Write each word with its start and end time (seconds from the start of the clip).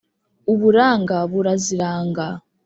Uburanga 0.53 1.17
buraziranga 1.31 2.25